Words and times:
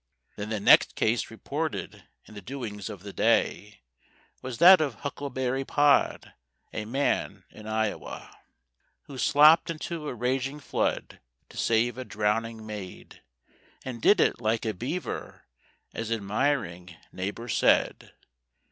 Then 0.35 0.49
the 0.49 0.59
next 0.59 0.95
case 0.95 1.29
reported 1.29 2.05
in 2.25 2.33
the 2.33 2.41
doings 2.41 2.89
of 2.89 3.03
the 3.03 3.13
day 3.13 3.83
Was 4.41 4.57
that 4.57 4.81
of 4.81 4.95
Huckleberry 5.05 5.63
Pod, 5.63 6.33
a 6.73 6.85
man 6.85 7.43
in 7.51 7.67
Iowa, 7.67 8.35
Who 9.03 9.19
slopped 9.19 9.69
into 9.69 10.07
a 10.09 10.15
raging 10.15 10.59
flood 10.59 11.19
to 11.49 11.57
save 11.57 11.99
a 11.99 12.03
drowning 12.03 12.65
maid, 12.65 13.21
And 13.85 14.01
did 14.01 14.19
it 14.19 14.41
like 14.41 14.65
a 14.65 14.73
beaver, 14.73 15.43
as 15.93 16.11
admiring 16.11 16.95
neighbours 17.11 17.55
said. 17.55 18.15